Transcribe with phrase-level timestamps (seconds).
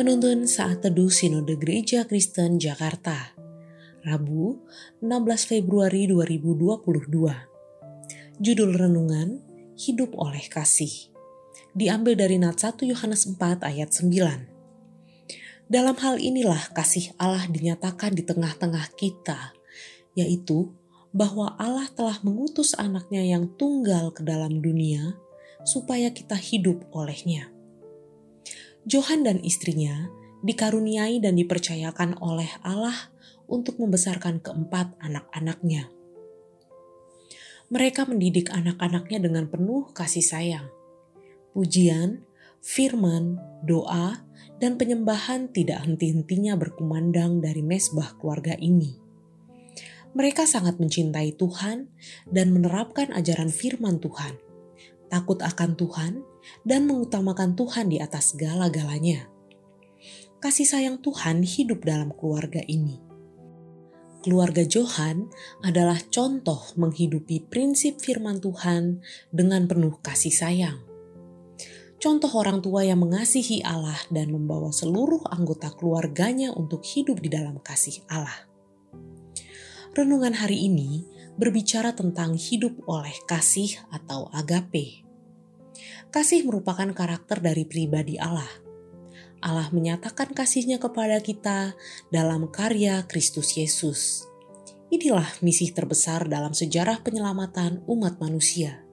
[0.00, 3.36] Penuntun Saat Teduh Sinode Gereja Kristen Jakarta
[4.00, 4.64] Rabu
[5.04, 5.12] 16
[5.44, 9.44] Februari 2022 Judul Renungan
[9.76, 11.12] Hidup oleh Kasih
[11.76, 18.24] Diambil dari Nat 1 Yohanes 4 ayat 9 Dalam hal inilah kasih Allah dinyatakan di
[18.24, 19.52] tengah-tengah kita,
[20.16, 20.72] yaitu
[21.12, 25.20] bahwa Allah telah mengutus anaknya yang tunggal ke dalam dunia
[25.68, 27.59] supaya kita hidup olehnya.
[28.88, 30.08] Johan dan istrinya
[30.40, 33.12] dikaruniai dan dipercayakan oleh Allah
[33.44, 35.92] untuk membesarkan keempat anak-anaknya.
[37.70, 40.66] Mereka mendidik anak-anaknya dengan penuh kasih sayang.
[41.52, 42.24] Pujian,
[42.64, 44.24] firman, doa,
[44.58, 48.96] dan penyembahan tidak henti-hentinya berkumandang dari mesbah keluarga ini.
[50.16, 51.86] Mereka sangat mencintai Tuhan
[52.26, 54.50] dan menerapkan ajaran firman Tuhan
[55.10, 56.12] takut akan Tuhan,
[56.62, 59.28] dan mengutamakan Tuhan di atas segala-galanya.
[60.40, 62.96] Kasih sayang Tuhan hidup dalam keluarga ini.
[64.20, 65.32] Keluarga Johan
[65.64, 69.00] adalah contoh menghidupi prinsip firman Tuhan
[69.32, 70.78] dengan penuh kasih sayang.
[72.00, 77.60] Contoh orang tua yang mengasihi Allah dan membawa seluruh anggota keluarganya untuk hidup di dalam
[77.60, 78.48] kasih Allah.
[79.92, 81.04] Renungan hari ini
[81.36, 85.09] berbicara tentang hidup oleh kasih atau agape.
[86.10, 88.48] Kasih merupakan karakter dari pribadi Allah.
[89.40, 91.72] Allah menyatakan kasihnya kepada kita
[92.12, 94.28] dalam karya Kristus Yesus.
[94.90, 98.84] Inilah misi terbesar dalam sejarah penyelamatan umat manusia.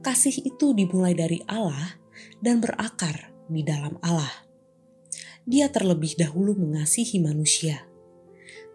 [0.00, 2.00] Kasih itu dimulai dari Allah
[2.40, 4.48] dan berakar di dalam Allah.
[5.44, 7.90] Dia terlebih dahulu mengasihi manusia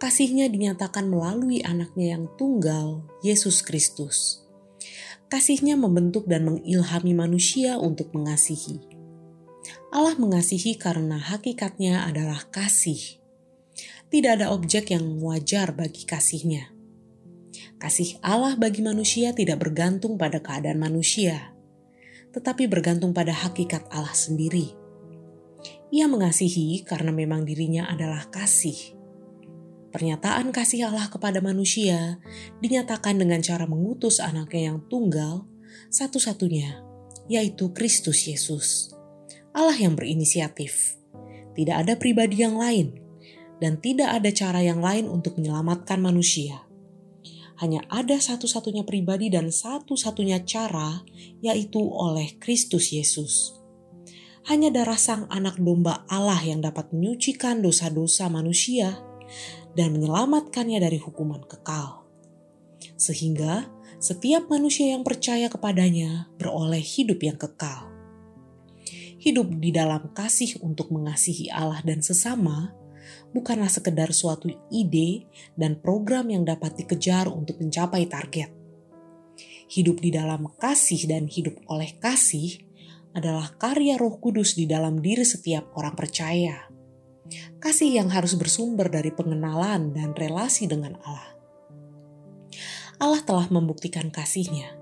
[0.00, 4.40] kasihnya dinyatakan melalui anaknya yang tunggal, Yesus Kristus.
[5.30, 8.82] Kasihnya membentuk dan mengilhami manusia untuk mengasihi.
[9.94, 13.22] Allah mengasihi karena hakikatnya adalah kasih.
[14.10, 16.74] Tidak ada objek yang wajar bagi kasihnya.
[17.78, 21.54] Kasih Allah bagi manusia tidak bergantung pada keadaan manusia,
[22.34, 24.74] tetapi bergantung pada hakikat Allah sendiri.
[25.94, 28.99] Ia mengasihi karena memang dirinya adalah kasih
[29.90, 32.22] Pernyataan kasih Allah kepada manusia
[32.62, 35.50] dinyatakan dengan cara mengutus anaknya yang tunggal,
[35.90, 36.78] satu-satunya,
[37.26, 38.94] yaitu Kristus Yesus.
[39.50, 40.94] Allah yang berinisiatif.
[41.58, 43.02] Tidak ada pribadi yang lain,
[43.58, 46.62] dan tidak ada cara yang lain untuk menyelamatkan manusia.
[47.58, 51.02] Hanya ada satu-satunya pribadi dan satu-satunya cara,
[51.42, 53.58] yaitu oleh Kristus Yesus.
[54.46, 59.09] Hanya darah Sang Anak Domba Allah yang dapat menyucikan dosa-dosa manusia
[59.74, 62.04] dan menyelamatkannya dari hukuman kekal.
[62.96, 63.68] Sehingga
[64.00, 67.92] setiap manusia yang percaya kepadanya beroleh hidup yang kekal.
[69.20, 72.72] Hidup di dalam kasih untuk mengasihi Allah dan sesama
[73.36, 75.28] bukanlah sekedar suatu ide
[75.60, 78.48] dan program yang dapat dikejar untuk mencapai target.
[79.70, 82.64] Hidup di dalam kasih dan hidup oleh kasih
[83.12, 86.70] adalah karya Roh Kudus di dalam diri setiap orang percaya
[87.60, 91.36] kasih yang harus bersumber dari pengenalan dan relasi dengan Allah.
[92.96, 94.80] Allah telah membuktikan kasihnya.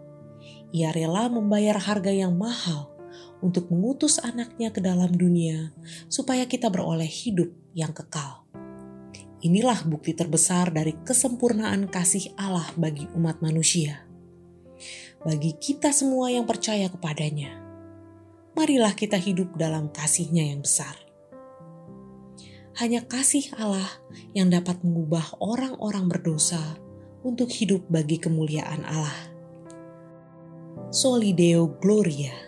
[0.71, 2.95] Ia rela membayar harga yang mahal
[3.43, 5.75] untuk mengutus anaknya ke dalam dunia
[6.07, 8.47] supaya kita beroleh hidup yang kekal.
[9.43, 14.07] Inilah bukti terbesar dari kesempurnaan kasih Allah bagi umat manusia.
[15.23, 17.59] Bagi kita semua yang percaya kepadanya,
[18.55, 21.08] marilah kita hidup dalam kasihnya yang besar
[22.79, 23.91] hanya kasih Allah
[24.39, 26.79] yang dapat mengubah orang-orang berdosa
[27.27, 29.19] untuk hidup bagi kemuliaan Allah.
[30.95, 32.48] Solideo Gloria